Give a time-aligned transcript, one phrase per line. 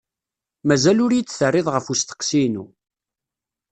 [0.67, 2.65] Mazal ur iyi-d-terriḍ ɣef usteqsi-inu.